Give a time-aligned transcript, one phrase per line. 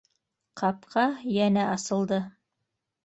[0.61, 1.03] Ҡапҡа
[1.35, 2.23] йәнә асылды.